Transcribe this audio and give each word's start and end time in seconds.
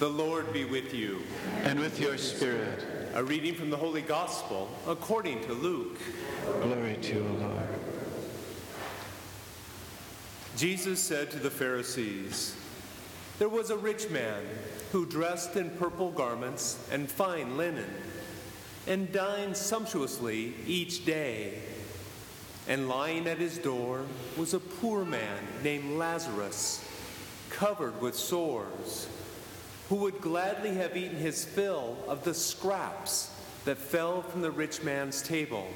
The 0.00 0.08
Lord 0.08 0.52
be 0.52 0.64
with 0.64 0.92
you. 0.92 1.22
And 1.62 1.78
with 1.78 2.00
your 2.00 2.18
spirit. 2.18 2.84
A 3.14 3.22
reading 3.22 3.54
from 3.54 3.70
the 3.70 3.76
Holy 3.76 4.02
Gospel 4.02 4.68
according 4.88 5.44
to 5.44 5.52
Luke. 5.52 5.98
Glory 6.62 6.98
to 7.00 7.14
you, 7.14 7.22
Lord. 7.40 7.68
Jesus 10.56 10.98
said 10.98 11.30
to 11.30 11.38
the 11.38 11.50
Pharisees, 11.50 12.56
There 13.38 13.48
was 13.48 13.70
a 13.70 13.76
rich 13.76 14.10
man 14.10 14.42
who 14.90 15.06
dressed 15.06 15.54
in 15.54 15.70
purple 15.70 16.10
garments 16.10 16.84
and 16.90 17.08
fine 17.08 17.56
linen, 17.56 17.90
and 18.88 19.12
dined 19.12 19.56
sumptuously 19.56 20.54
each 20.66 21.04
day. 21.04 21.60
And 22.66 22.88
lying 22.88 23.28
at 23.28 23.38
his 23.38 23.58
door 23.58 24.02
was 24.36 24.54
a 24.54 24.60
poor 24.60 25.04
man 25.04 25.38
named 25.62 25.98
Lazarus, 25.98 26.84
covered 27.50 28.00
with 28.00 28.16
sores, 28.16 29.06
who 29.88 29.96
would 29.96 30.20
gladly 30.20 30.74
have 30.74 30.96
eaten 30.96 31.16
his 31.16 31.44
fill 31.44 31.96
of 32.08 32.24
the 32.24 32.34
scraps 32.34 33.30
that 33.64 33.78
fell 33.78 34.22
from 34.22 34.42
the 34.42 34.50
rich 34.50 34.82
man's 34.82 35.22
table. 35.22 35.66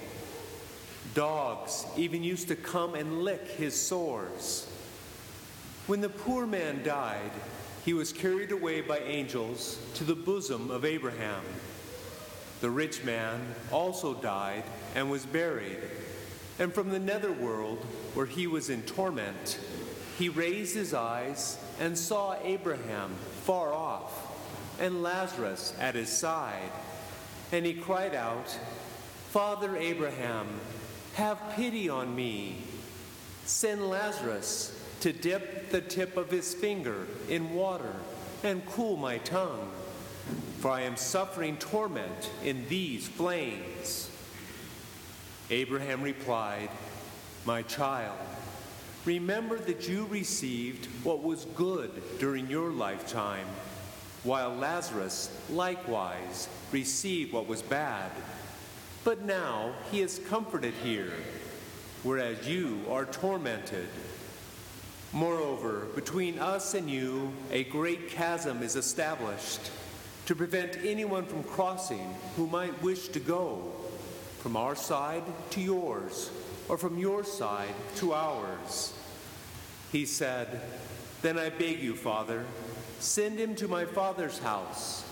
Dogs 1.15 1.87
even 1.97 2.23
used 2.23 2.49
to 2.49 2.57
come 2.57 2.95
and 2.95 3.23
lick 3.23 3.47
his 3.49 3.75
sores. 3.75 4.71
When 5.87 6.01
the 6.01 6.09
poor 6.09 6.47
man 6.47 6.83
died, 6.83 7.31
he 7.85 7.95
was 7.95 8.13
carried 8.13 8.53
away 8.53 8.83
by 8.83 8.99
angels 8.99 9.79
to 9.95 10.05
the 10.05 10.15
bosom 10.15 10.71
of 10.71 10.85
Abraham. 10.85 11.43
The 12.61 12.71
rich 12.71 13.05
man 13.05 13.55
also 13.73 14.15
died 14.15 14.65
and 14.95 15.11
was 15.11 15.25
buried. 15.25 15.79
And 16.59 16.75
from 16.75 16.91
the 16.91 16.99
netherworld, 16.99 17.79
where 18.15 18.27
he 18.27 18.47
was 18.47 18.69
in 18.69 18.83
torment, 18.83 19.59
he 20.19 20.29
raised 20.29 20.75
his 20.75 20.95
eyes 20.95 21.57
and 21.79 21.97
saw 21.97 22.37
Abraham 22.43 23.15
far 23.45 23.73
off 23.73 24.25
and 24.81 25.03
Lazarus 25.03 25.73
at 25.79 25.95
his 25.95 26.09
side. 26.09 26.73
And 27.53 27.65
he 27.65 27.75
cried 27.75 28.15
out, 28.15 28.49
Father 29.31 29.77
Abraham, 29.77 30.49
have 31.15 31.41
pity 31.55 31.89
on 31.89 32.15
me. 32.15 32.57
Send 33.45 33.89
Lazarus 33.89 34.77
to 35.01 35.13
dip 35.13 35.71
the 35.71 35.81
tip 35.81 36.17
of 36.17 36.31
his 36.31 36.53
finger 36.53 37.07
in 37.29 37.55
water 37.55 37.95
and 38.43 38.67
cool 38.67 38.97
my 38.97 39.19
tongue, 39.19 39.71
for 40.59 40.71
I 40.71 40.83
am 40.83 40.97
suffering 40.97 41.57
torment 41.59 42.31
in 42.45 42.69
these 42.69 43.07
flames. 43.07 44.11
Abraham 45.51 46.03
replied, 46.03 46.71
My 47.47 47.63
child, 47.63 48.19
remember 49.05 49.59
that 49.59 49.89
you 49.89 50.07
received 50.07 50.87
what 51.05 51.23
was 51.23 51.47
good 51.57 51.91
during 52.19 52.49
your 52.49 52.71
lifetime, 52.71 53.47
while 54.25 54.55
Lazarus 54.55 55.31
likewise 55.51 56.49
received 56.73 57.33
what 57.33 57.47
was 57.47 57.63
bad. 57.63 58.11
But 59.05 59.23
now 59.23 59.73
he 59.91 60.01
is 60.01 60.21
comforted 60.29 60.75
here, 60.83 61.13
whereas 62.03 62.47
you 62.47 62.81
are 62.91 63.07
tormented. 63.07 63.89
Moreover, 65.13 65.87
between 65.95 66.39
us 66.39 66.75
and 66.75 66.91
you, 66.91 67.33
a 67.51 67.65
great 67.65 68.11
chasm 68.11 68.63
is 68.63 68.77
established 68.77 69.71
to 70.27 70.35
prevent 70.35 70.77
anyone 70.85 71.25
from 71.25 71.43
crossing 71.43 72.15
who 72.37 72.47
might 72.47 72.83
wish 72.83 73.09
to 73.09 73.21
go 73.21 73.73
from 74.41 74.57
our 74.57 74.77
side 74.77 75.23
to 75.51 75.61
yours, 75.61 76.31
or 76.69 76.77
from 76.79 76.99
your 76.99 77.25
side 77.25 77.75
to 77.97 78.13
ours. 78.13 78.93
He 79.91 80.05
said, 80.05 80.61
Then 81.23 81.39
I 81.39 81.49
beg 81.49 81.81
you, 81.81 81.95
Father, 81.95 82.45
send 82.99 83.39
him 83.39 83.55
to 83.57 83.69
my 83.69 83.85
father's 83.85 84.39
house, 84.39 85.03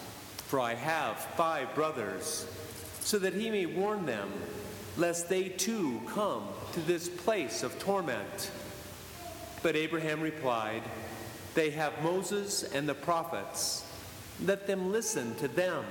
for 0.48 0.60
I 0.60 0.74
have 0.74 1.16
five 1.18 1.74
brothers, 1.74 2.46
so 3.00 3.18
that 3.18 3.34
he 3.34 3.50
may 3.50 3.66
warn 3.66 4.06
them, 4.06 4.30
lest 4.96 5.28
they 5.28 5.48
too 5.48 6.00
come 6.08 6.48
to 6.72 6.80
this 6.80 7.08
place 7.08 7.62
of 7.62 7.78
torment. 7.78 8.50
But 9.62 9.76
Abraham 9.76 10.20
replied, 10.20 10.82
They 11.54 11.70
have 11.70 12.02
Moses 12.02 12.62
and 12.62 12.88
the 12.88 12.94
prophets. 12.94 13.84
Let 14.44 14.66
them 14.66 14.92
listen 14.92 15.34
to 15.36 15.48
them. 15.48 15.84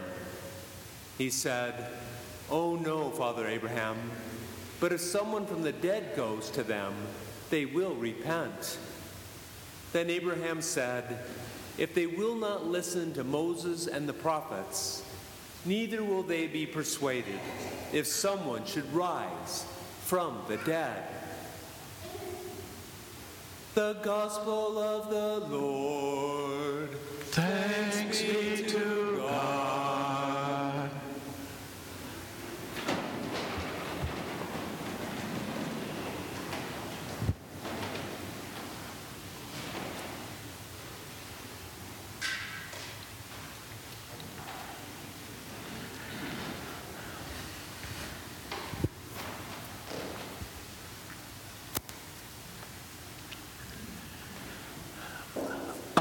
He 1.18 1.30
said, 1.30 1.90
Oh 2.50 2.76
no, 2.76 3.10
Father 3.10 3.48
Abraham, 3.48 3.98
but 4.80 4.92
if 4.92 5.02
someone 5.02 5.46
from 5.46 5.64
the 5.64 5.72
dead 5.72 6.16
goes 6.16 6.50
to 6.52 6.64
them, 6.64 6.94
they 7.50 7.66
will 7.66 7.96
repent. 7.96 8.78
Then 9.94 10.10
Abraham 10.10 10.62
said, 10.62 11.20
If 11.78 11.94
they 11.94 12.08
will 12.08 12.36
not 12.36 12.66
listen 12.66 13.14
to 13.14 13.24
Moses 13.24 13.88
and 13.88 14.10
the 14.10 14.14
prophets, 14.14 15.04
neither 15.66 16.04
will 16.04 16.24
they 16.24 16.48
be 16.48 16.66
persuaded 16.66 17.40
if 17.94 18.08
someone 18.08 18.66
should 18.66 18.92
rise 18.94 19.66
from 20.04 20.42
the 20.48 20.58
dead. 20.58 21.04
The 23.74 23.98
Gospel 24.04 24.78
of 24.78 25.10
the 25.10 25.56
Lord. 25.56 26.92
Thanks 27.32 28.22
be 28.22 28.64
to 28.70 29.18
God. 29.18 29.76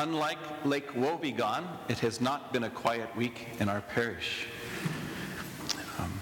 Unlike 0.05 0.67
Lake 0.67 0.93
Wobegon, 0.93 1.65
it 1.89 1.99
has 2.01 2.21
not 2.21 2.53
been 2.53 2.65
a 2.65 2.69
quiet 2.69 3.09
week 3.17 3.49
in 3.59 3.71
our 3.71 3.81
parish. 3.81 4.47
Um, 5.99 6.13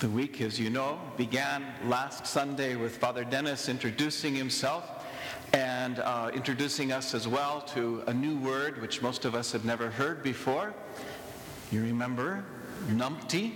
the 0.00 0.08
week, 0.08 0.40
as 0.40 0.58
you 0.58 0.68
know, 0.68 0.98
began 1.16 1.64
last 1.84 2.26
Sunday 2.26 2.74
with 2.74 2.96
Father 2.96 3.22
Dennis 3.22 3.68
introducing 3.68 4.34
himself 4.34 5.06
and 5.52 6.00
uh, 6.00 6.32
introducing 6.34 6.90
us 6.90 7.14
as 7.14 7.28
well 7.28 7.60
to 7.68 8.02
a 8.08 8.12
new 8.12 8.36
word 8.38 8.82
which 8.82 9.00
most 9.00 9.24
of 9.24 9.36
us 9.36 9.52
had 9.52 9.64
never 9.64 9.90
heard 9.90 10.24
before. 10.24 10.74
You 11.70 11.82
remember? 11.82 12.44
Numpty. 12.88 13.52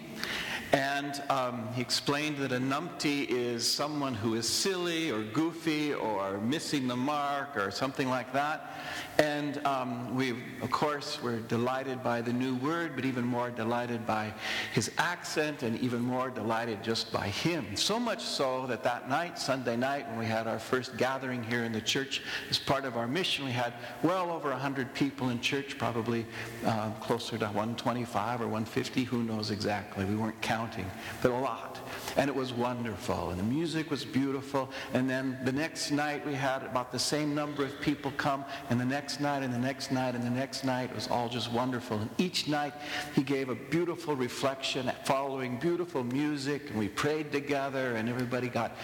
And 0.74 1.22
um, 1.30 1.68
he 1.74 1.82
explained 1.82 2.38
that 2.38 2.50
a 2.50 2.58
numpty 2.58 3.28
is 3.28 3.64
someone 3.64 4.12
who 4.12 4.34
is 4.34 4.48
silly 4.48 5.08
or 5.08 5.22
goofy 5.22 5.94
or 5.94 6.38
missing 6.38 6.88
the 6.88 6.96
mark 6.96 7.56
or 7.56 7.70
something 7.70 8.08
like 8.08 8.32
that. 8.32 8.74
And 9.19 9.64
um, 9.64 10.14
we, 10.16 10.30
of 10.60 10.70
course, 10.70 11.22
were 11.22 11.38
delighted 11.41 12.02
by 12.02 12.20
the 12.20 12.32
new 12.32 12.56
word, 12.56 12.97
but 12.97 13.04
even 13.04 13.25
more 13.25 13.50
delighted 13.50 14.04
by 14.06 14.32
his 14.72 14.91
accent 14.98 15.62
and 15.62 15.78
even 15.80 16.00
more 16.00 16.30
delighted 16.30 16.82
just 16.82 17.12
by 17.12 17.28
him. 17.28 17.76
So 17.76 18.00
much 18.00 18.22
so 18.22 18.66
that 18.66 18.82
that 18.82 19.08
night, 19.08 19.38
Sunday 19.38 19.76
night, 19.76 20.08
when 20.08 20.19
we 20.19 20.26
had 20.26 20.47
our 20.47 20.58
first 20.58 20.97
gathering 20.97 21.44
here 21.44 21.64
in 21.64 21.72
the 21.72 21.80
church 21.80 22.22
as 22.50 22.58
part 22.58 22.84
of 22.84 22.97
our 22.97 23.06
mission, 23.06 23.44
we 23.44 23.52
had 23.52 23.75
well 24.02 24.30
over 24.30 24.50
100 24.50 24.92
people 24.94 25.31
in 25.31 25.41
church, 25.41 25.78
probably 25.78 26.26
uh, 26.64 26.91
closer 27.00 27.38
to 27.38 27.46
125 27.46 28.41
or 28.41 28.44
150, 28.44 29.04
who 29.04 29.22
knows 29.22 29.50
exactly. 29.50 30.04
We 30.04 30.16
weren't 30.16 30.41
counting, 30.41 30.91
but 31.22 31.31
a 31.31 31.38
lot. 31.38 31.83
And 32.16 32.28
it 32.28 32.34
was 32.34 32.52
wonderful, 32.52 33.30
and 33.30 33.38
the 33.38 33.44
music 33.44 33.91
was 33.91 34.04
beautiful. 34.04 34.70
And 34.92 35.10
then 35.10 35.36
the 35.44 35.50
next 35.50 35.91
night, 35.91 36.25
we 36.25 36.34
had 36.34 36.62
about 36.62 36.92
the 36.92 36.98
same 36.98 37.34
number 37.34 37.64
of 37.64 37.80
people 37.80 38.12
come, 38.16 38.44
and 38.70 38.80
the 38.80 38.84
next 38.84 39.20
night, 39.20 39.42
and 39.42 39.52
the 39.52 39.58
next 39.58 39.91
night, 39.91 40.14
and 40.14 40.22
the 40.22 40.30
next 40.30 40.64
night 40.64 40.91
it 40.91 40.94
was 40.94 41.08
all 41.08 41.28
just 41.28 41.50
wonderful. 41.50 41.98
And 41.98 42.10
each 42.19 42.46
night, 42.46 42.72
he 43.16 43.22
gave 43.25 43.49
a 43.49 43.56
beautiful 43.56 44.14
reflection 44.14 44.93
following 45.05 45.58
beautiful 45.58 46.05
music, 46.05 46.70
and 46.70 46.78
we 46.78 46.88
prayed 46.88 47.32
together, 47.32 47.96
and 47.96 48.08
everybody 48.08 48.49
got 48.49 48.76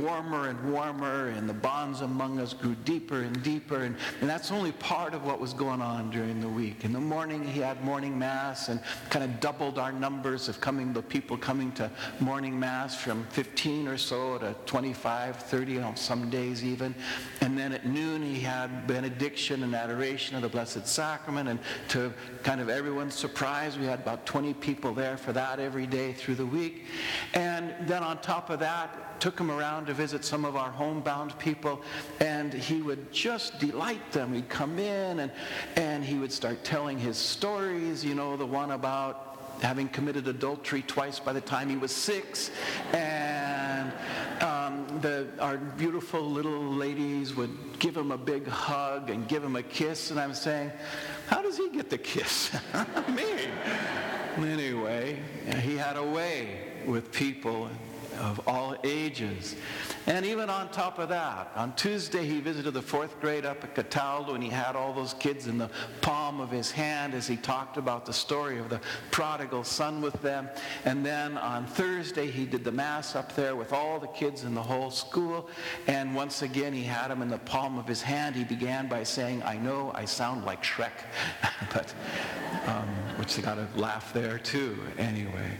warmer 0.00 0.48
and 0.48 0.72
warmer, 0.72 1.28
and 1.28 1.46
the 1.46 1.54
bonds 1.54 2.00
among 2.00 2.40
us 2.40 2.54
grew 2.54 2.74
deeper 2.86 3.20
and 3.20 3.42
deeper. 3.42 3.82
And, 3.82 3.94
and 4.22 4.30
that's 4.30 4.50
only 4.50 4.72
part 4.72 5.12
of 5.12 5.26
what 5.26 5.38
was 5.38 5.52
going 5.52 5.82
on 5.82 6.10
during 6.10 6.40
the 6.40 6.48
week. 6.48 6.84
In 6.84 6.94
the 6.94 7.00
morning, 7.00 7.44
he 7.44 7.60
had 7.60 7.84
morning 7.84 8.18
mass 8.18 8.70
and 8.70 8.80
kind 9.10 9.22
of 9.22 9.38
doubled 9.40 9.78
our 9.78 9.92
numbers 9.92 10.48
of 10.48 10.62
coming, 10.62 10.94
the 10.94 11.02
people 11.02 11.36
coming 11.36 11.72
to 11.72 11.90
morning 12.20 12.58
mass 12.58 12.69
Mass 12.70 12.94
from 12.94 13.24
15 13.30 13.88
or 13.88 13.98
so 13.98 14.38
to 14.38 14.54
25, 14.66 15.36
30 15.36 15.80
on 15.80 15.96
some 15.96 16.30
days 16.30 16.62
even. 16.62 16.94
And 17.40 17.58
then 17.58 17.72
at 17.72 17.84
noon 17.84 18.22
he 18.22 18.38
had 18.38 18.86
benediction 18.86 19.64
and 19.64 19.74
adoration 19.74 20.36
of 20.36 20.42
the 20.42 20.48
Blessed 20.48 20.86
Sacrament. 20.86 21.48
And 21.48 21.58
to 21.88 22.14
kind 22.44 22.60
of 22.60 22.68
everyone's 22.68 23.16
surprise, 23.16 23.76
we 23.76 23.86
had 23.86 23.98
about 23.98 24.24
20 24.24 24.54
people 24.54 24.94
there 24.94 25.16
for 25.16 25.32
that 25.32 25.58
every 25.58 25.84
day 25.84 26.12
through 26.12 26.36
the 26.36 26.46
week. 26.46 26.84
And 27.34 27.74
then 27.88 28.04
on 28.04 28.20
top 28.20 28.50
of 28.50 28.60
that, 28.60 29.20
took 29.20 29.38
him 29.38 29.50
around 29.50 29.86
to 29.86 29.92
visit 29.92 30.24
some 30.24 30.44
of 30.44 30.54
our 30.54 30.70
homebound 30.70 31.38
people, 31.38 31.82
and 32.20 32.54
he 32.54 32.80
would 32.80 33.12
just 33.12 33.58
delight 33.58 34.12
them. 34.12 34.32
He'd 34.32 34.48
come 34.48 34.78
in 34.78 35.18
and, 35.18 35.32
and 35.76 36.02
he 36.04 36.16
would 36.18 36.32
start 36.32 36.64
telling 36.64 36.98
his 36.98 37.18
stories, 37.18 38.02
you 38.04 38.14
know, 38.14 38.36
the 38.36 38.46
one 38.46 38.70
about 38.70 39.29
having 39.60 39.88
committed 39.88 40.26
adultery 40.28 40.82
twice 40.82 41.18
by 41.18 41.32
the 41.32 41.40
time 41.40 41.68
he 41.68 41.76
was 41.76 41.94
six. 41.94 42.50
And 42.92 43.92
um, 44.40 45.00
the, 45.00 45.28
our 45.38 45.56
beautiful 45.56 46.22
little 46.22 46.62
ladies 46.62 47.34
would 47.34 47.50
give 47.78 47.96
him 47.96 48.10
a 48.12 48.18
big 48.18 48.46
hug 48.46 49.10
and 49.10 49.26
give 49.28 49.44
him 49.44 49.56
a 49.56 49.62
kiss. 49.62 50.10
And 50.10 50.20
I'm 50.20 50.34
saying, 50.34 50.70
how 51.26 51.42
does 51.42 51.56
he 51.56 51.70
get 51.70 51.90
the 51.90 51.98
kiss? 51.98 52.52
Me. 53.08 53.24
Anyway, 54.38 55.18
he 55.62 55.76
had 55.76 55.96
a 55.96 56.04
way 56.04 56.60
with 56.86 57.12
people 57.12 57.68
of 58.20 58.46
all 58.46 58.76
ages. 58.84 59.56
And 60.06 60.24
even 60.26 60.50
on 60.50 60.70
top 60.70 60.98
of 60.98 61.08
that, 61.08 61.50
on 61.56 61.74
Tuesday 61.74 62.24
he 62.26 62.40
visited 62.40 62.74
the 62.74 62.82
fourth 62.82 63.18
grade 63.20 63.44
up 63.44 63.64
at 63.64 63.74
Cataldo 63.74 64.34
and 64.34 64.42
he 64.42 64.50
had 64.50 64.76
all 64.76 64.92
those 64.92 65.14
kids 65.14 65.46
in 65.46 65.58
the 65.58 65.70
palm 66.02 66.40
of 66.40 66.50
his 66.50 66.70
hand 66.70 67.14
as 67.14 67.26
he 67.26 67.36
talked 67.36 67.76
about 67.76 68.04
the 68.04 68.12
story 68.12 68.58
of 68.58 68.68
the 68.68 68.80
prodigal 69.10 69.64
son 69.64 70.00
with 70.00 70.20
them. 70.22 70.48
And 70.84 71.04
then 71.04 71.38
on 71.38 71.66
Thursday 71.66 72.30
he 72.30 72.44
did 72.44 72.62
the 72.62 72.72
mass 72.72 73.16
up 73.16 73.34
there 73.34 73.56
with 73.56 73.72
all 73.72 73.98
the 73.98 74.08
kids 74.08 74.44
in 74.44 74.54
the 74.54 74.62
whole 74.62 74.90
school. 74.90 75.48
And 75.86 76.14
once 76.14 76.42
again 76.42 76.72
he 76.72 76.84
had 76.84 77.08
them 77.08 77.22
in 77.22 77.28
the 77.28 77.38
palm 77.38 77.78
of 77.78 77.86
his 77.86 78.02
hand. 78.02 78.36
He 78.36 78.44
began 78.44 78.88
by 78.88 79.02
saying, 79.02 79.42
I 79.44 79.56
know 79.56 79.92
I 79.94 80.04
sound 80.04 80.44
like 80.44 80.62
Shrek, 80.62 80.92
but, 81.72 81.94
um, 82.66 82.88
which 83.16 83.36
they 83.36 83.42
got 83.42 83.58
a 83.58 83.66
laugh 83.76 84.12
there 84.12 84.38
too 84.38 84.78
anyway. 84.98 85.50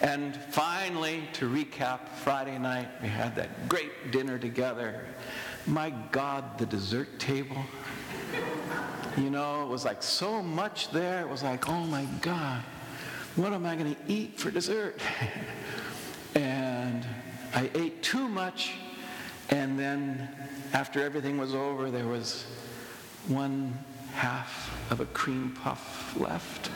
And 0.00 0.36
finally, 0.50 1.24
to 1.34 1.48
recap, 1.48 2.08
Friday 2.22 2.56
night, 2.58 2.88
we 3.02 3.08
had 3.08 3.34
that 3.36 3.68
great 3.68 4.12
dinner 4.12 4.38
together. 4.38 5.04
My 5.66 5.90
God, 6.12 6.56
the 6.56 6.66
dessert 6.66 7.18
table. 7.18 7.56
You 9.16 9.30
know, 9.30 9.64
it 9.64 9.68
was 9.68 9.84
like 9.84 10.02
so 10.02 10.40
much 10.40 10.90
there. 10.92 11.20
It 11.20 11.28
was 11.28 11.42
like, 11.42 11.68
oh 11.68 11.84
my 11.86 12.04
God, 12.20 12.62
what 13.34 13.52
am 13.52 13.66
I 13.66 13.74
going 13.74 13.94
to 13.94 14.00
eat 14.06 14.38
for 14.38 14.52
dessert? 14.52 15.00
and 16.36 17.04
I 17.54 17.68
ate 17.74 18.02
too 18.02 18.28
much. 18.28 18.74
And 19.50 19.78
then 19.78 20.28
after 20.72 21.02
everything 21.02 21.38
was 21.38 21.54
over, 21.54 21.90
there 21.90 22.06
was 22.06 22.46
one 23.26 23.76
half 24.14 24.70
of 24.92 25.00
a 25.00 25.06
cream 25.06 25.56
puff 25.62 26.16
left. 26.18 26.70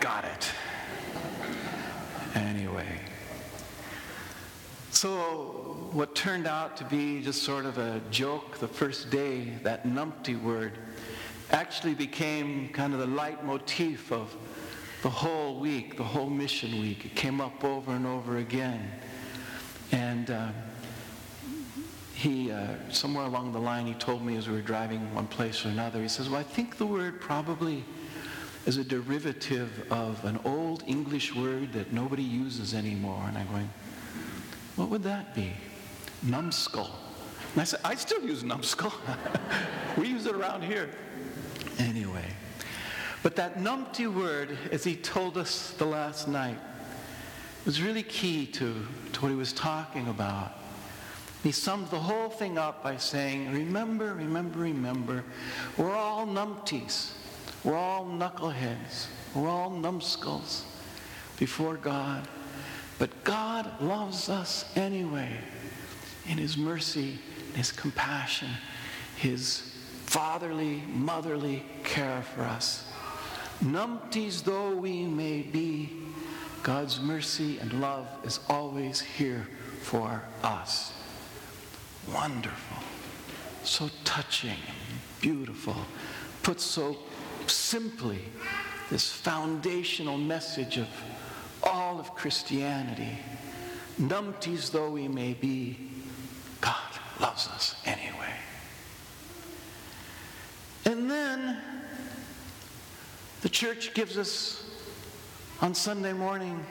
Got 0.00 0.24
it. 0.24 0.50
Anyway. 2.34 3.00
So, 4.90 5.88
what 5.92 6.14
turned 6.14 6.46
out 6.46 6.76
to 6.78 6.84
be 6.84 7.22
just 7.22 7.42
sort 7.42 7.64
of 7.64 7.78
a 7.78 8.00
joke 8.10 8.58
the 8.58 8.68
first 8.68 9.10
day, 9.10 9.52
that 9.62 9.86
numpty 9.86 10.40
word, 10.40 10.78
actually 11.50 11.94
became 11.94 12.68
kind 12.70 12.92
of 12.92 13.00
the 13.00 13.06
leitmotif 13.06 14.12
of 14.12 14.34
the 15.02 15.10
whole 15.10 15.60
week, 15.60 15.96
the 15.96 16.02
whole 16.02 16.28
mission 16.28 16.80
week. 16.80 17.04
It 17.04 17.14
came 17.14 17.40
up 17.40 17.64
over 17.64 17.92
and 17.92 18.06
over 18.06 18.38
again. 18.38 18.90
And 19.92 20.30
uh, 20.30 20.48
he, 22.14 22.50
uh, 22.50 22.74
somewhere 22.90 23.24
along 23.24 23.52
the 23.52 23.60
line, 23.60 23.86
he 23.86 23.94
told 23.94 24.24
me 24.24 24.36
as 24.36 24.48
we 24.48 24.54
were 24.54 24.60
driving 24.60 25.14
one 25.14 25.28
place 25.28 25.64
or 25.64 25.68
another, 25.68 26.02
he 26.02 26.08
says, 26.08 26.28
Well, 26.28 26.40
I 26.40 26.42
think 26.42 26.76
the 26.76 26.86
word 26.86 27.20
probably 27.20 27.84
is 28.68 28.76
a 28.76 28.84
derivative 28.84 29.90
of 29.90 30.22
an 30.26 30.38
old 30.44 30.84
English 30.86 31.34
word 31.34 31.72
that 31.72 31.90
nobody 31.90 32.22
uses 32.22 32.74
anymore. 32.74 33.24
And 33.26 33.38
I'm 33.38 33.46
going, 33.48 33.70
what 34.76 34.90
would 34.90 35.02
that 35.04 35.34
be? 35.34 35.54
Numbskull. 36.22 36.90
And 37.54 37.62
I 37.62 37.64
said, 37.64 37.80
I 37.82 37.94
still 37.94 38.20
use 38.20 38.44
numbskull. 38.44 38.92
we 39.96 40.08
use 40.08 40.26
it 40.26 40.34
around 40.34 40.64
here. 40.64 40.90
Anyway. 41.78 42.26
But 43.22 43.36
that 43.36 43.56
numpty 43.56 44.06
word, 44.06 44.58
as 44.70 44.84
he 44.84 44.96
told 44.96 45.38
us 45.38 45.70
the 45.78 45.86
last 45.86 46.28
night, 46.28 46.58
was 47.64 47.80
really 47.80 48.02
key 48.02 48.44
to, 48.48 48.86
to 49.14 49.20
what 49.22 49.30
he 49.30 49.34
was 49.34 49.54
talking 49.54 50.08
about. 50.08 50.52
He 51.42 51.52
summed 51.52 51.88
the 51.88 52.00
whole 52.00 52.28
thing 52.28 52.58
up 52.58 52.82
by 52.82 52.98
saying, 52.98 53.50
Remember, 53.50 54.12
remember, 54.12 54.58
remember, 54.58 55.24
we're 55.78 55.96
all 55.96 56.26
numpties. 56.26 57.12
We're 57.64 57.76
all 57.76 58.04
knuckleheads. 58.04 59.06
We're 59.34 59.48
all 59.48 59.70
numbskulls 59.70 60.64
before 61.38 61.76
God. 61.76 62.26
But 62.98 63.24
God 63.24 63.80
loves 63.80 64.28
us 64.28 64.64
anyway 64.76 65.30
in 66.28 66.38
His 66.38 66.56
mercy, 66.56 67.18
in 67.50 67.54
His 67.54 67.72
compassion, 67.72 68.48
His 69.16 69.72
fatherly, 70.06 70.82
motherly 70.88 71.64
care 71.84 72.22
for 72.34 72.42
us. 72.42 72.90
Numpties 73.62 74.44
though 74.44 74.74
we 74.74 75.02
may 75.02 75.42
be, 75.42 75.90
God's 76.62 77.00
mercy 77.00 77.58
and 77.58 77.80
love 77.80 78.06
is 78.24 78.40
always 78.48 79.00
here 79.00 79.46
for 79.82 80.22
us. 80.42 80.92
Wonderful. 82.12 82.78
So 83.64 83.90
touching, 84.04 84.58
beautiful. 85.20 85.76
Put 86.42 86.60
so 86.60 86.96
simply 87.48 88.20
this 88.90 89.10
foundational 89.10 90.16
message 90.16 90.76
of 90.76 90.88
all 91.62 92.00
of 92.00 92.14
Christianity. 92.14 93.18
Numpties 94.00 94.70
though 94.70 94.90
we 94.90 95.08
may 95.08 95.34
be, 95.34 95.90
God 96.60 96.76
loves 97.20 97.48
us 97.48 97.74
anyway. 97.84 98.32
And 100.84 101.10
then 101.10 101.58
the 103.42 103.48
church 103.48 103.92
gives 103.94 104.16
us 104.16 104.64
on 105.60 105.74
Sunday 105.74 106.12
morning 106.12 106.64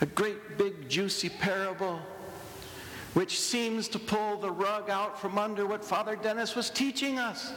a 0.00 0.06
great 0.06 0.58
big 0.58 0.88
juicy 0.88 1.28
parable 1.28 1.98
which 3.14 3.40
seems 3.40 3.86
to 3.88 3.98
pull 3.98 4.36
the 4.38 4.50
rug 4.50 4.90
out 4.90 5.20
from 5.20 5.38
under 5.38 5.66
what 5.66 5.84
Father 5.84 6.16
Dennis 6.16 6.56
was 6.56 6.68
teaching 6.68 7.18
us. 7.18 7.52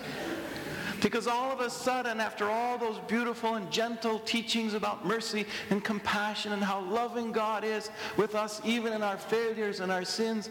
Because 1.02 1.28
all 1.28 1.52
of 1.52 1.60
a 1.60 1.70
sudden, 1.70 2.20
after 2.20 2.46
all 2.46 2.78
those 2.78 3.00
beautiful 3.08 3.56
and 3.56 3.70
gentle 3.72 4.20
teachings 4.20 4.74
about 4.74 5.06
mercy 5.06 5.46
and 5.70 5.84
compassion 5.84 6.54
and 6.54 6.64
how 6.64 6.82
loving 6.82 7.32
God 7.32 7.64
is 7.64 7.92
with 8.16 8.36
us, 8.36 8.62
even 8.66 8.94
in 8.94 9.04
our 9.04 9.18
failures 9.18 9.80
and 9.80 9.92
our 9.92 10.06
sins, 10.06 10.50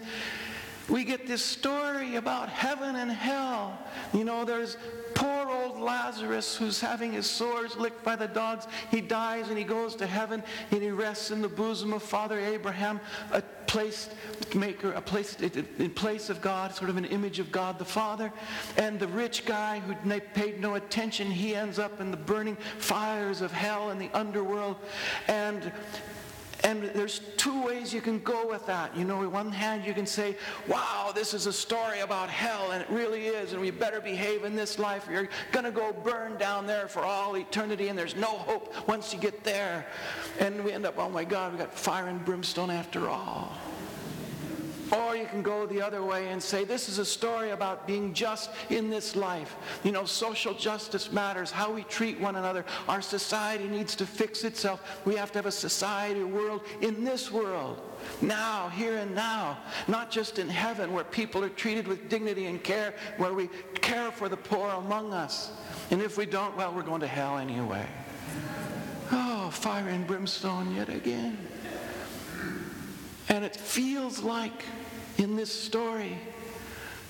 we 0.89 1.03
get 1.03 1.27
this 1.27 1.45
story 1.45 2.15
about 2.17 2.49
heaven 2.49 2.97
and 2.97 3.11
hell. 3.11 3.77
You 4.15 4.25
know, 4.25 4.45
there's 4.45 4.77
poor 5.15 5.47
Lazarus 5.81 6.57
who's 6.57 6.81
having 6.81 7.13
his 7.13 7.29
sores 7.29 7.77
licked 7.77 8.05
by 8.05 8.17
the 8.17 8.29
dogs. 8.29 8.67
He 8.91 9.01
dies 9.01 9.49
and 9.49 9.59
he 9.59 9.65
goes 9.65 9.95
to 9.97 10.07
heaven 10.07 10.43
and 10.71 10.83
he 10.83 10.91
rests 10.91 11.31
in 11.31 11.43
the 11.43 11.49
bosom 11.49 11.93
of 11.93 12.03
Father 12.03 12.39
Abraham, 12.39 13.01
a 13.33 13.43
place 13.67 14.09
maker, 14.55 14.93
a 14.93 15.01
place 15.01 15.37
in 15.37 15.91
place 15.91 16.31
of 16.31 16.41
God, 16.41 16.75
sort 16.75 16.91
of 16.91 16.97
an 16.97 17.05
image 17.07 17.39
of 17.39 17.51
God 17.53 17.79
the 17.79 17.85
Father. 17.85 18.33
And 18.77 18.99
the 18.99 19.09
rich 19.09 19.45
guy 19.45 19.81
who 19.81 20.21
paid 20.35 20.61
no 20.61 20.75
attention, 20.75 21.31
he 21.31 21.55
ends 21.55 21.79
up 21.79 22.01
in 22.01 22.11
the 22.11 22.17
burning 22.17 22.57
fires 22.79 23.41
of 23.41 23.53
hell 23.53 23.91
in 23.91 23.99
the 23.99 24.11
underworld. 24.15 24.77
And 25.29 25.73
and 26.67 26.83
there's 26.83 27.21
two 27.37 27.63
ways 27.63 27.95
you 27.95 28.01
can 28.01 28.19
go 28.19 28.49
with 28.49 28.67
that. 28.67 28.97
You 28.97 29.05
know, 29.05 29.19
on 29.19 29.31
one 29.31 29.53
hand, 29.53 29.85
you 29.87 29.95
can 29.95 30.05
say, 30.05 30.37
wow, 30.67 31.13
this 31.15 31.33
is 31.33 31.47
a 31.47 31.53
story 31.53 32.01
about 32.01 32.29
hell, 32.29 32.73
and 32.73 32.83
it 32.83 32.91
really 32.91 33.29
is, 33.29 33.53
and 33.53 33.61
we 33.61 33.71
better 33.71 34.01
behave 34.01 34.43
in 34.43 34.57
this 34.57 34.77
life, 34.77 35.07
or 35.07 35.13
you're 35.13 35.29
going 35.53 35.65
to 35.65 35.71
go 35.71 35.93
burn 35.93 36.37
down 36.39 36.67
there 36.67 36.89
for 36.89 37.05
all 37.05 37.37
eternity, 37.37 37.87
and 37.87 37.97
there's 37.97 38.17
no 38.17 38.27
hope 38.27 38.75
once 38.89 39.15
you 39.15 39.21
get 39.21 39.45
there. 39.45 39.87
And 40.41 40.65
we 40.65 40.73
end 40.73 40.87
up, 40.87 40.99
oh 40.99 41.09
my 41.09 41.23
God, 41.23 41.53
we 41.53 41.59
got 41.59 41.73
fire 41.73 42.09
and 42.09 42.25
brimstone 42.25 42.73
after 42.73 43.09
all. 43.09 43.57
Or 44.93 45.17
you 45.17 45.27
can 45.27 45.43
go 45.43 45.67
the 45.67 45.83
other 45.83 46.03
way 46.03 46.29
and 46.29 46.43
say, 46.43 46.65
this 46.65 46.89
is 46.89 46.99
a 46.99 47.05
story 47.05 47.51
about 47.51 47.87
being 47.87 48.15
just 48.15 48.51
in 48.71 48.89
this 48.89 49.17
life. 49.17 49.57
You 49.83 49.93
know, 49.93 50.05
social 50.05 50.55
justice 50.55 51.11
matters, 51.11 51.51
how 51.51 51.73
we 51.73 51.83
treat 51.85 52.21
one 52.21 52.37
another. 52.37 52.65
Our 52.89 53.03
society 53.03 53.67
needs 53.67 53.97
to 53.97 54.07
fix 54.07 54.45
itself. 54.45 55.01
We 55.05 55.17
have 55.17 55.33
to 55.33 55.39
have 55.39 55.47
a 55.47 55.53
society, 55.53 56.21
a 56.21 56.27
world 56.27 56.63
in 56.81 57.05
this 57.05 57.33
world. 57.33 57.81
Now, 58.21 58.69
here 58.69 58.99
and 58.99 59.15
now, 59.15 59.59
not 59.89 60.11
just 60.11 60.39
in 60.39 60.49
heaven 60.49 60.93
where 60.93 61.05
people 61.05 61.43
are 61.43 61.49
treated 61.49 61.89
with 61.89 62.09
dignity 62.09 62.47
and 62.47 62.63
care, 62.63 62.95
where 63.17 63.33
we 63.33 63.49
care 63.81 64.13
for 64.13 64.29
the 64.29 64.37
poor 64.37 64.69
among 64.69 65.13
us. 65.13 65.51
And 65.91 66.01
if 66.01 66.17
we 66.17 66.27
don't, 66.27 66.57
well, 66.57 66.73
we're 66.73 66.83
going 66.83 67.01
to 67.01 67.07
hell 67.07 67.39
anyway. 67.39 67.87
Oh, 69.13 69.51
fire 69.51 69.89
and 69.89 70.07
brimstone 70.07 70.75
yet 70.75 70.89
again. 70.89 71.39
And 73.29 73.45
it 73.45 73.57
feels 73.57 74.21
like 74.21 74.65
in 75.19 75.37
this 75.37 75.53
story 75.53 76.17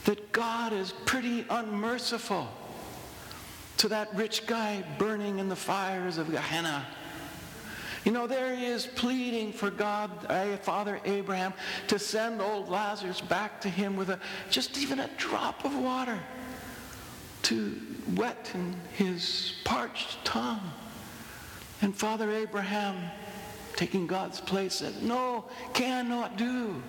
that 0.04 0.32
God 0.32 0.73
is 0.73 0.92
pretty 1.04 1.44
unmerciful 1.50 2.49
to 3.78 3.88
that 3.88 4.14
rich 4.14 4.46
guy 4.46 4.85
burning 4.99 5.38
in 5.38 5.49
the 5.49 5.56
fires 5.56 6.16
of 6.16 6.30
Gehenna. 6.30 6.87
You 8.04 8.12
know, 8.12 8.28
there 8.28 8.54
he 8.54 8.66
is 8.66 8.87
pleading 8.87 9.52
for 9.52 9.68
God, 9.68 10.11
uh, 10.28 10.56
Father 10.58 11.00
Abraham, 11.04 11.52
to 11.88 11.99
send 11.99 12.40
old 12.40 12.68
Lazarus 12.68 13.20
back 13.20 13.61
to 13.62 13.68
him 13.68 13.96
with 13.96 14.11
a, 14.11 14.20
just 14.49 14.78
even 14.78 15.00
a 15.00 15.11
drop 15.16 15.64
of 15.64 15.76
water 15.76 16.18
to 17.42 17.76
weten 18.12 18.75
his 18.94 19.54
parched 19.64 20.25
tongue. 20.25 20.73
And 21.82 21.94
Father 21.94 22.30
Abraham, 22.30 23.11
taking 23.76 24.06
God's 24.06 24.40
place, 24.40 24.75
said, 24.75 25.02
No, 25.02 25.45
cannot 25.75 26.37
do. 26.37 26.83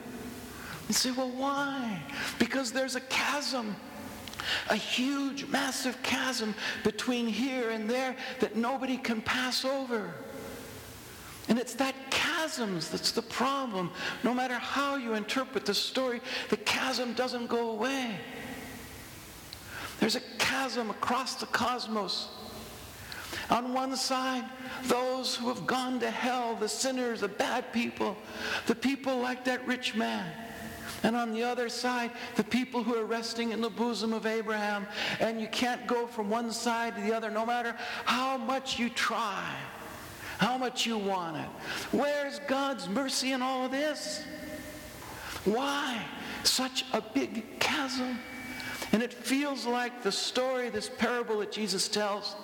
You 0.88 0.94
say, 0.94 1.12
Well, 1.12 1.29
why? 1.29 2.01
Because 2.39 2.72
there's 2.72 2.96
a 2.96 3.01
chasm 3.01 3.75
a 4.70 4.75
huge, 4.75 5.46
massive 5.48 6.01
chasm 6.03 6.56
between 6.84 7.27
here 7.27 7.72
and 7.72 7.89
there 7.89 8.15
that 8.39 8.56
nobody 8.56 8.96
can 8.96 9.22
pass 9.22 9.65
over. 9.65 10.13
And 11.50 11.60
it's 11.60 11.74
that 11.75 11.96
chasms 12.48 12.89
that's 12.89 13.12
the 13.12 13.22
problem. 13.22 13.91
No 14.24 14.34
matter 14.34 14.56
how 14.56 14.96
you 14.96 15.13
interpret 15.13 15.65
the 15.65 15.74
story, 15.74 16.22
the 16.50 16.58
chasm 16.58 17.13
doesn't 17.13 17.48
go 17.48 17.72
away. 17.72 18.15
There's 20.00 20.15
a 20.15 20.22
chasm 20.38 20.89
across 20.89 21.36
the 21.36 21.46
cosmos. 21.48 22.29
On 23.49 23.73
one 23.73 23.95
side, 23.95 24.43
those 24.83 25.35
who 25.35 25.47
have 25.47 25.65
gone 25.65 25.99
to 26.01 26.11
hell, 26.11 26.55
the 26.55 26.67
sinners, 26.67 27.21
the 27.21 27.29
bad 27.29 27.71
people, 27.71 28.17
the 28.65 28.75
people 28.75 29.17
like 29.19 29.45
that 29.45 29.65
rich 29.65 29.95
man. 29.95 30.25
And 31.03 31.15
on 31.15 31.31
the 31.31 31.43
other 31.43 31.69
side, 31.69 32.11
the 32.35 32.43
people 32.43 32.83
who 32.83 32.95
are 32.95 33.05
resting 33.05 33.51
in 33.51 33.61
the 33.61 33.69
bosom 33.69 34.13
of 34.13 34.25
Abraham. 34.25 34.87
And 35.19 35.39
you 35.39 35.47
can't 35.47 35.85
go 35.87 36.07
from 36.07 36.29
one 36.29 36.51
side 36.51 36.95
to 36.95 37.01
the 37.01 37.13
other 37.13 37.29
no 37.29 37.45
matter 37.45 37.75
how 38.05 38.37
much 38.37 38.79
you 38.79 38.89
try, 38.89 39.45
how 40.39 40.57
much 40.57 40.85
you 40.85 40.97
want 40.97 41.37
it. 41.37 41.49
Where's 41.91 42.39
God's 42.47 42.89
mercy 42.89 43.31
in 43.31 43.41
all 43.41 43.65
of 43.65 43.71
this? 43.71 44.23
Why 45.45 46.03
such 46.43 46.83
a 46.93 47.01
big 47.01 47.59
chasm? 47.59 48.19
And 48.91 49.03
it 49.03 49.13
feels 49.13 49.65
like 49.65 50.03
the 50.03 50.11
story, 50.11 50.69
this 50.69 50.89
parable 50.89 51.39
that 51.39 51.51
Jesus 51.51 51.87
tells, 51.87 52.35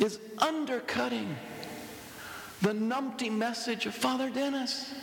is 0.00 0.18
undercutting 0.38 1.36
the 2.62 2.72
numpty 2.72 3.30
message 3.30 3.86
of 3.86 3.94
Father 3.94 4.30
Dennis. 4.30 4.94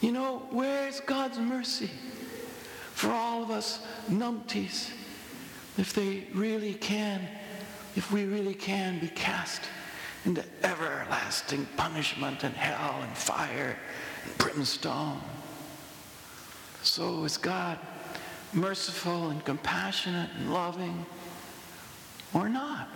You 0.00 0.12
know, 0.12 0.42
where's 0.50 1.00
God's 1.00 1.38
mercy 1.38 1.90
for 2.94 3.10
all 3.10 3.42
of 3.42 3.50
us 3.50 3.80
numpties 4.08 4.90
if 5.78 5.92
they 5.92 6.26
really 6.34 6.74
can, 6.74 7.26
if 7.96 8.10
we 8.12 8.24
really 8.24 8.54
can 8.54 8.98
be 8.98 9.08
cast 9.08 9.62
into 10.24 10.44
everlasting 10.62 11.66
punishment 11.76 12.44
and 12.44 12.54
hell 12.54 13.02
and 13.02 13.16
fire 13.16 13.78
and 14.24 14.38
brimstone? 14.38 15.20
So 16.82 17.24
is 17.24 17.36
God 17.36 17.78
merciful 18.52 19.30
and 19.30 19.44
compassionate 19.44 20.30
and 20.38 20.52
loving 20.52 21.06
or 22.32 22.48
not? 22.48 22.88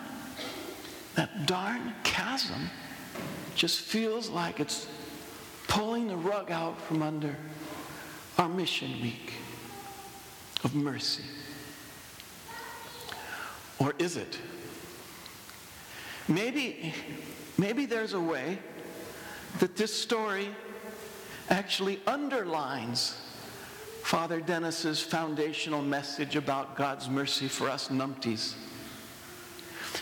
That 1.15 1.47
darn 1.47 1.95
chasm 2.03 2.71
just 3.55 3.81
feels 3.81 4.29
like 4.29 4.61
it's 4.61 4.87
pulling 5.69 6.09
the 6.09 6.17
rug 6.17 6.51
out 6.51 6.81
from 6.81 7.03
under 7.03 7.37
our 8.39 8.49
mission 8.49 8.91
week 9.01 9.35
of 10.65 10.75
mercy. 10.75 11.23
Or 13.79 13.95
is 13.99 14.17
it? 14.17 14.39
Maybe, 16.27 16.95
maybe 17.59 17.87
there's 17.87 18.15
a 18.15 18.21
way 18.21 18.59
that 19.61 19.77
this 19.77 19.93
story 19.93 20.49
actually 21.51 22.01
underlines 22.07 23.21
Father 24.03 24.41
Dennis's 24.41 25.01
foundational 25.01 25.83
message 25.83 26.37
about 26.37 26.77
God's 26.77 27.09
mercy 27.09 27.49
for 27.49 27.69
us 27.71 27.89
numpties. 27.89 28.55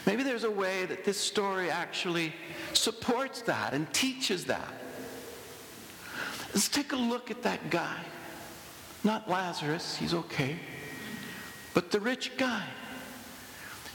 Maybe 0.07 0.23
there's 0.23 0.45
a 0.45 0.51
way 0.51 0.85
that 0.87 1.05
this 1.05 1.19
story 1.19 1.71
actually 1.71 2.35
supports 2.73 3.43
that 3.43 3.73
and 3.73 3.93
teaches 3.93 4.45
that. 4.47 4.73
Let's 6.55 6.69
take 6.69 6.93
a 6.93 6.97
look 6.97 7.31
at 7.31 7.43
that 7.43 7.71
guy. 7.71 7.99
Not 9.05 9.29
Lazarus, 9.29 9.97
he's 9.97 10.15
okay. 10.15 10.57
But 11.75 11.91
the 11.91 12.01
rich 12.01 12.37
guy. 12.37 12.65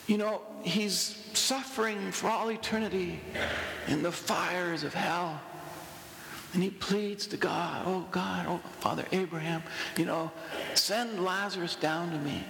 You 0.08 0.18
know, 0.18 0.42
he's 0.64 1.22
suffering 1.34 2.12
for 2.12 2.30
all 2.30 2.50
eternity 2.50 3.20
in 3.88 4.02
the 4.02 4.12
fires 4.12 4.84
of 4.84 4.94
hell. 4.94 5.42
And 6.54 6.64
he 6.64 6.70
pleads 6.70 7.28
to 7.28 7.38
God, 7.38 7.84
oh 7.86 8.08
God, 8.12 8.46
oh 8.48 8.62
Father 8.80 9.06
Abraham, 9.12 9.62
you 9.98 10.06
know, 10.06 10.32
send 10.76 11.24
Lazarus 11.24 11.76
down 11.76 12.12
to 12.12 12.18
me. 12.20 12.44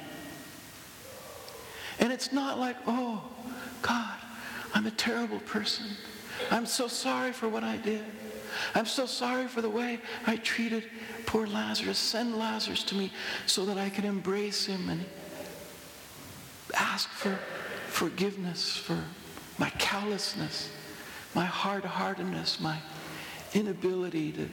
And 2.00 2.12
it's 2.12 2.32
not 2.32 2.60
like, 2.60 2.77
oh, 2.86 3.24
God, 3.82 4.18
I'm 4.74 4.86
a 4.86 4.92
terrible 4.92 5.39
person. 5.39 5.86
I'm 6.51 6.66
so 6.66 6.88
sorry 6.88 7.32
for 7.32 7.50
what 7.50 7.63
I 7.63 7.77
did. 7.77 8.04
I'm 8.75 8.86
so 8.86 9.06
sorry 9.06 9.48
for 9.48 9.62
the 9.62 9.70
way 9.70 10.00
I 10.25 10.38
treated 10.38 10.84
poor 11.25 11.48
Lazarus. 11.48 11.98
Send 11.98 12.38
Lazarus 12.38 12.84
to 12.86 12.96
me 12.96 13.12
so 13.46 13.66
that 13.66 13.77
I 13.77 13.89
can 13.89 14.06
embrace 14.06 14.66
him 14.66 14.89
and 14.89 15.06
ask 16.75 17.10
for 17.10 17.38
forgiveness 17.88 18.75
for 18.75 19.04
my 19.58 19.70
callousness, 19.72 20.70
my 21.34 21.46
hard-heartedness, 21.46 22.60
my 22.60 22.77
inability 23.54 24.32
to 24.34 24.48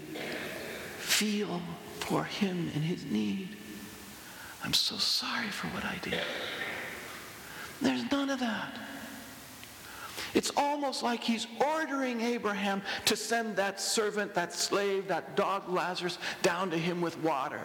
feel 0.98 1.60
for 2.00 2.24
him 2.24 2.70
in 2.74 2.82
his 2.82 3.04
need. 3.04 3.48
I'm 4.62 4.72
so 4.72 4.96
sorry 4.96 5.48
for 5.48 5.66
what 5.68 5.84
I 5.84 5.98
did. 6.02 6.20
There's 7.80 8.10
none 8.10 8.30
of 8.30 8.40
that. 8.40 8.78
It's 10.34 10.50
almost 10.56 11.02
like 11.02 11.22
he's 11.22 11.46
ordering 11.64 12.20
Abraham 12.20 12.82
to 13.04 13.16
send 13.16 13.56
that 13.56 13.80
servant, 13.80 14.34
that 14.34 14.52
slave, 14.52 15.06
that 15.08 15.36
dog 15.36 15.68
Lazarus 15.68 16.18
down 16.42 16.70
to 16.70 16.78
him 16.78 17.00
with 17.00 17.16
water. 17.20 17.60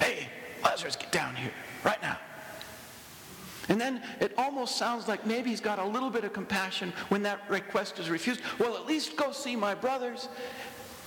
Hey, 0.00 0.28
Lazarus, 0.64 0.96
get 0.96 1.12
down 1.12 1.36
here 1.36 1.52
right 1.84 2.00
now. 2.02 2.18
And 3.68 3.80
then 3.80 4.02
it 4.20 4.32
almost 4.36 4.76
sounds 4.76 5.06
like 5.06 5.26
maybe 5.26 5.50
he's 5.50 5.60
got 5.60 5.78
a 5.78 5.84
little 5.84 6.10
bit 6.10 6.24
of 6.24 6.32
compassion 6.32 6.92
when 7.08 7.22
that 7.22 7.40
request 7.48 7.98
is 7.98 8.08
refused. 8.08 8.40
Well, 8.58 8.76
at 8.76 8.86
least 8.86 9.16
go 9.16 9.30
see 9.30 9.54
my 9.54 9.74
brothers. 9.74 10.28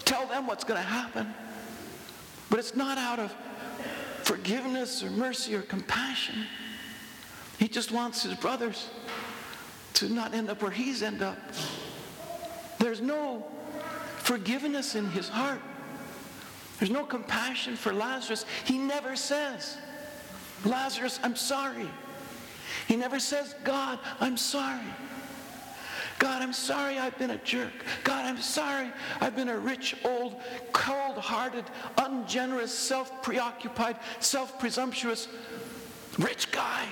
Tell 0.06 0.28
them 0.28 0.48
what's 0.48 0.64
going 0.64 0.80
to 0.80 0.88
happen. 0.88 1.34
But 2.50 2.60
it's 2.60 2.76
not 2.76 2.98
out 2.98 3.20
of 3.20 3.34
forgiveness 4.24 5.04
or 5.04 5.10
mercy 5.10 5.56
or 5.56 5.62
compassion. 5.64 6.46
He 7.62 7.68
just 7.68 7.92
wants 7.92 8.24
his 8.24 8.34
brothers 8.34 8.90
to 9.94 10.10
not 10.10 10.34
end 10.34 10.50
up 10.50 10.64
where 10.64 10.72
he's 10.72 11.04
end 11.04 11.22
up. 11.22 11.38
There's 12.80 13.02
no 13.02 13.46
forgiveness 14.18 14.96
in 14.96 15.08
his 15.12 15.30
heart. 15.30 15.62
There's 16.80 16.90
no 16.90 17.04
compassion 17.04 17.76
for 17.76 17.94
Lazarus. 17.94 18.48
He 18.66 18.80
never 18.80 19.16
says, 19.16 19.78
Lazarus, 20.66 21.20
I'm 21.22 21.36
sorry. 21.36 21.88
He 22.88 22.96
never 22.96 23.20
says, 23.20 23.54
God, 23.64 24.00
I'm 24.20 24.38
sorry. 24.38 24.82
God, 26.18 26.42
I'm 26.42 26.54
sorry 26.54 26.98
I've 26.98 27.20
been 27.20 27.30
a 27.30 27.38
jerk. 27.44 27.86
God, 28.04 28.26
I'm 28.26 28.42
sorry 28.42 28.92
I've 29.20 29.36
been 29.36 29.50
a 29.50 29.60
rich, 29.60 29.96
old, 30.04 30.42
cold 30.74 31.20
hearted, 31.20 31.66
ungenerous, 32.00 32.76
self 32.76 33.22
preoccupied, 33.22 33.98
self 34.20 34.58
presumptuous 34.58 35.28
rich 36.18 36.52
guy. 36.52 36.88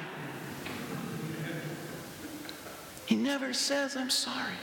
He 3.10 3.16
never 3.30 3.54
says, 3.54 3.96
I'm 3.96 4.10
sorry. 4.10 4.58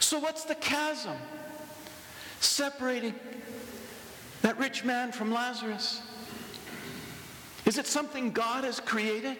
So, 0.00 0.18
what's 0.18 0.44
the 0.44 0.54
chasm 0.54 1.14
separating 2.40 3.14
that 4.40 4.58
rich 4.58 4.82
man 4.82 5.12
from 5.12 5.30
Lazarus? 5.30 6.00
Is 7.66 7.76
it 7.76 7.86
something 7.86 8.30
God 8.30 8.64
has 8.64 8.80
created? 8.80 9.36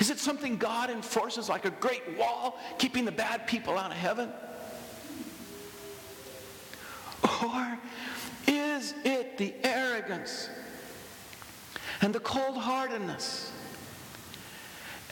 Is 0.00 0.10
it 0.10 0.18
something 0.18 0.56
God 0.56 0.90
enforces 0.90 1.48
like 1.48 1.64
a 1.64 1.70
great 1.70 2.18
wall 2.18 2.58
keeping 2.76 3.04
the 3.04 3.12
bad 3.12 3.46
people 3.46 3.78
out 3.78 3.92
of 3.92 3.96
heaven? 3.96 4.28
Or 7.40 7.78
is 8.48 8.94
it 9.04 9.38
the 9.38 9.54
arrogance 9.62 10.50
and 12.00 12.12
the 12.12 12.20
cold 12.20 12.56
heartedness 12.56 13.52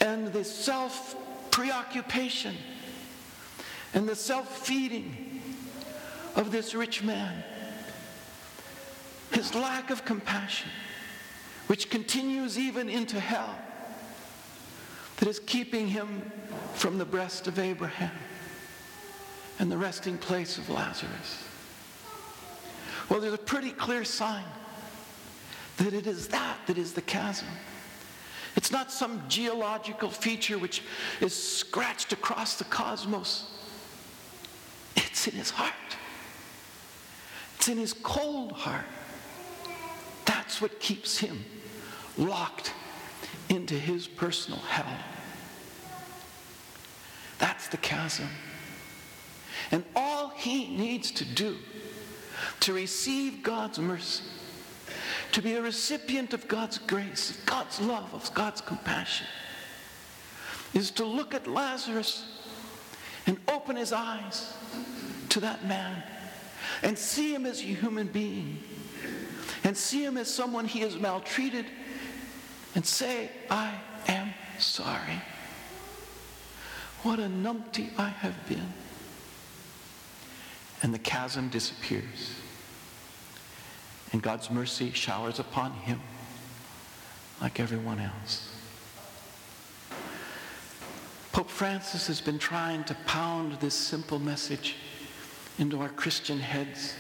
and 0.00 0.32
the 0.32 0.44
self 0.44 1.14
preoccupation 1.56 2.54
and 3.94 4.06
the 4.06 4.14
self 4.14 4.66
feeding 4.66 5.40
of 6.34 6.52
this 6.52 6.74
rich 6.74 7.02
man, 7.02 7.42
his 9.32 9.54
lack 9.54 9.90
of 9.90 10.04
compassion, 10.04 10.68
which 11.68 11.88
continues 11.88 12.58
even 12.58 12.90
into 12.90 13.18
hell, 13.18 13.58
that 15.16 15.26
is 15.26 15.38
keeping 15.38 15.88
him 15.88 16.30
from 16.74 16.98
the 16.98 17.06
breast 17.06 17.46
of 17.46 17.58
Abraham 17.58 18.12
and 19.58 19.72
the 19.72 19.78
resting 19.78 20.18
place 20.18 20.58
of 20.58 20.68
Lazarus. 20.68 21.42
Well, 23.08 23.18
there's 23.18 23.32
a 23.32 23.38
pretty 23.38 23.70
clear 23.70 24.04
sign 24.04 24.44
that 25.78 25.94
it 25.94 26.06
is 26.06 26.28
that 26.28 26.58
that 26.66 26.76
is 26.76 26.92
the 26.92 27.00
chasm. 27.00 27.48
It's 28.56 28.72
not 28.72 28.90
some 28.90 29.22
geological 29.28 30.10
feature 30.10 30.58
which 30.58 30.82
is 31.20 31.34
scratched 31.34 32.12
across 32.12 32.56
the 32.56 32.64
cosmos. 32.64 33.50
It's 34.96 35.28
in 35.28 35.34
his 35.34 35.50
heart. 35.50 35.72
It's 37.56 37.68
in 37.68 37.78
his 37.78 37.92
cold 37.92 38.52
heart. 38.52 38.86
That's 40.24 40.60
what 40.60 40.80
keeps 40.80 41.18
him 41.18 41.44
locked 42.16 42.72
into 43.48 43.74
his 43.74 44.06
personal 44.06 44.60
hell. 44.60 44.98
That's 47.38 47.68
the 47.68 47.76
chasm. 47.76 48.28
And 49.70 49.84
all 49.94 50.28
he 50.30 50.76
needs 50.76 51.10
to 51.12 51.24
do 51.24 51.56
to 52.60 52.72
receive 52.72 53.42
God's 53.42 53.78
mercy, 53.78 54.24
to 55.32 55.42
be 55.42 55.54
a 55.54 55.62
recipient 55.62 56.32
of 56.32 56.48
God's 56.48 56.78
grace, 56.78 57.30
of 57.30 57.46
God's 57.46 57.80
love, 57.80 58.12
of 58.14 58.32
God's 58.34 58.60
compassion, 58.60 59.26
is 60.74 60.90
to 60.92 61.04
look 61.04 61.34
at 61.34 61.46
Lazarus 61.46 62.24
and 63.26 63.38
open 63.48 63.76
his 63.76 63.92
eyes 63.92 64.54
to 65.30 65.40
that 65.40 65.66
man 65.66 66.02
and 66.82 66.96
see 66.96 67.34
him 67.34 67.46
as 67.46 67.60
a 67.60 67.64
human 67.64 68.06
being 68.06 68.58
and 69.64 69.76
see 69.76 70.04
him 70.04 70.16
as 70.16 70.32
someone 70.32 70.64
he 70.64 70.80
has 70.80 70.96
maltreated 70.96 71.66
and 72.74 72.84
say, 72.84 73.30
I 73.50 73.74
am 74.06 74.32
sorry. 74.58 75.22
What 77.02 77.18
a 77.18 77.22
numpty 77.22 77.90
I 77.98 78.08
have 78.08 78.48
been. 78.48 78.72
And 80.82 80.92
the 80.92 80.98
chasm 80.98 81.48
disappears. 81.48 82.34
And 84.16 84.22
God's 84.22 84.50
mercy 84.50 84.92
showers 84.92 85.38
upon 85.40 85.74
him 85.74 86.00
like 87.42 87.60
everyone 87.60 88.00
else. 88.00 88.50
Pope 91.32 91.50
Francis 91.50 92.06
has 92.06 92.22
been 92.22 92.38
trying 92.38 92.82
to 92.84 92.94
pound 93.04 93.60
this 93.60 93.74
simple 93.74 94.18
message 94.18 94.76
into 95.58 95.82
our 95.82 95.90
Christian 95.90 96.38
heads 96.38 96.94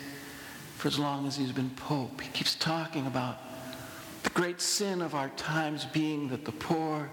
for 0.76 0.88
as 0.88 0.98
long 0.98 1.26
as 1.26 1.38
he's 1.38 1.52
been 1.52 1.70
Pope. 1.70 2.20
He 2.20 2.28
keeps 2.32 2.54
talking 2.54 3.06
about 3.06 3.38
the 4.22 4.28
great 4.28 4.60
sin 4.60 5.00
of 5.00 5.14
our 5.14 5.30
times 5.38 5.86
being 5.86 6.28
that 6.28 6.44
the 6.44 6.52
poor, 6.52 7.08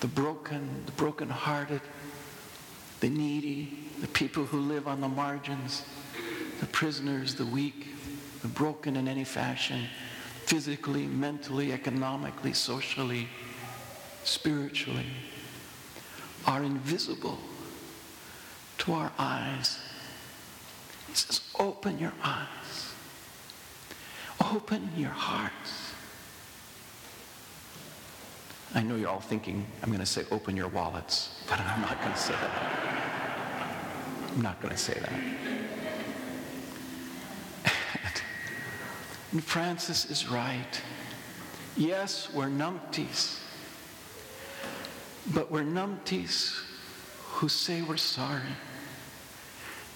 the 0.00 0.08
broken, 0.08 0.66
the 0.86 0.92
brokenhearted, 0.92 1.82
the 3.00 3.10
needy, 3.10 3.80
the 4.00 4.08
people 4.08 4.46
who 4.46 4.60
live 4.60 4.88
on 4.88 5.02
the 5.02 5.08
margins, 5.08 5.84
the 6.60 6.66
prisoners, 6.68 7.34
the 7.34 7.44
weak, 7.44 7.88
broken 8.46 8.96
in 8.96 9.08
any 9.08 9.24
fashion, 9.24 9.86
physically, 10.44 11.06
mentally, 11.06 11.72
economically, 11.72 12.52
socially, 12.52 13.28
spiritually, 14.24 15.06
are 16.46 16.62
invisible 16.62 17.38
to 18.78 18.92
our 18.92 19.12
eyes. 19.18 19.80
He 21.08 21.14
says, 21.14 21.40
open 21.58 21.98
your 21.98 22.12
eyes. 22.22 22.92
Open 24.54 24.90
your 24.96 25.10
hearts. 25.10 25.92
I 28.74 28.82
know 28.82 28.96
you're 28.96 29.08
all 29.08 29.20
thinking 29.20 29.64
I'm 29.82 29.88
going 29.88 30.00
to 30.00 30.06
say 30.06 30.24
open 30.30 30.56
your 30.56 30.68
wallets, 30.68 31.30
but 31.48 31.58
I'm 31.58 31.80
not 31.80 31.98
going 32.00 32.12
to 32.12 32.18
say 32.18 32.34
that. 32.34 32.86
I'm 34.34 34.42
not 34.42 34.60
going 34.60 34.74
to 34.74 34.78
say 34.78 34.94
that. 35.00 35.12
And 39.36 39.44
Francis 39.44 40.06
is 40.10 40.30
right. 40.30 40.80
Yes, 41.76 42.32
we're 42.32 42.46
numpties, 42.46 43.38
but 45.34 45.50
we're 45.50 45.60
numpties 45.60 46.58
who 47.22 47.46
say 47.50 47.82
we're 47.82 47.98
sorry. 47.98 48.54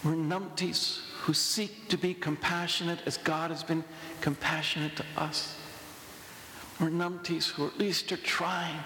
We're 0.05 0.13
numpties 0.13 1.01
who 1.23 1.33
seek 1.33 1.89
to 1.89 1.97
be 1.97 2.13
compassionate 2.13 2.99
as 3.07 3.17
God 3.17 3.51
has 3.51 3.63
been 3.63 3.83
compassionate 4.21 4.95
to 4.97 5.05
us. 5.17 5.57
We're 6.79 6.91
numpties 6.91 7.51
who 7.51 7.67
at 7.67 7.79
least 7.79 8.13
are 8.13 8.19
trying 8.19 8.77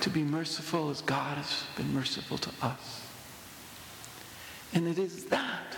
to 0.00 0.10
be 0.10 0.24
merciful 0.24 0.90
as 0.90 1.00
God 1.00 1.36
has 1.36 1.62
been 1.76 1.94
merciful 1.94 2.38
to 2.38 2.50
us. 2.60 3.06
And 4.72 4.88
it 4.88 4.98
is 4.98 5.26
that 5.26 5.76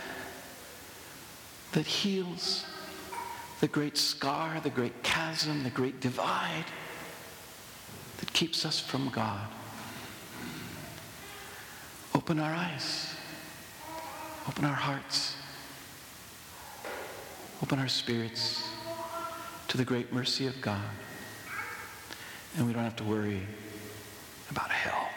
that 1.73 1.85
heals 1.85 2.65
the 3.59 3.67
great 3.67 3.97
scar, 3.97 4.59
the 4.61 4.69
great 4.69 5.03
chasm, 5.03 5.63
the 5.63 5.69
great 5.69 5.99
divide 5.99 6.65
that 8.17 8.33
keeps 8.33 8.65
us 8.65 8.79
from 8.79 9.09
God. 9.09 9.47
Open 12.15 12.39
our 12.39 12.53
eyes. 12.53 13.15
Open 14.47 14.65
our 14.65 14.73
hearts. 14.73 15.35
Open 17.61 17.79
our 17.79 17.87
spirits 17.87 18.69
to 19.67 19.77
the 19.77 19.85
great 19.85 20.13
mercy 20.13 20.47
of 20.47 20.59
God 20.61 20.89
and 22.57 22.65
we 22.65 22.73
don't 22.73 22.83
have 22.83 22.95
to 22.95 23.03
worry 23.03 23.41
about 24.49 24.71
hell. 24.71 25.09